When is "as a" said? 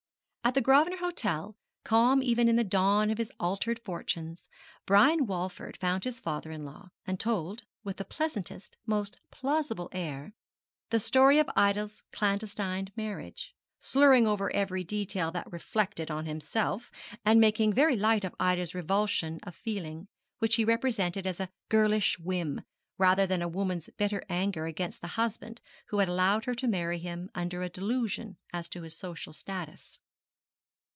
21.27-21.51